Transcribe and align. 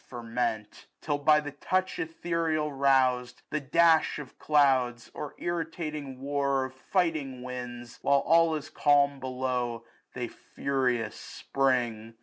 Ferment; 0.09 0.87
till, 0.99 1.19
by 1.19 1.39
the 1.39 1.51
touch 1.51 1.99
ethereal 1.99 2.71
rousM, 2.71 3.35
The 3.51 3.59
dash 3.59 4.17
of 4.17 4.39
clouds, 4.39 5.11
or 5.13 5.35
irritating 5.37 6.19
war 6.19 6.65
Of 6.65 6.73
fighting 6.73 7.43
winds, 7.43 7.99
while 8.01 8.21
all 8.21 8.55
is 8.55 8.71
calm 8.71 9.19
below, 9.19 9.85
'''5 10.15 10.23
Tbcy 10.23 10.33
furious 10.55 11.15
spring. 11.19 12.15